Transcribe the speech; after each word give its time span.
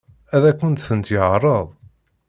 Ad 0.35 0.43
akent-tent-yeɛṛeḍ? 0.49 1.67